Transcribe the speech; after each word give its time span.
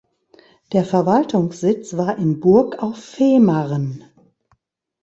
Der 0.73 0.83
Verwaltungssitz 0.83 1.95
war 1.95 2.17
in 2.17 2.39
Burg 2.39 2.81
auf 2.81 2.97
Fehmarn. 2.97 4.03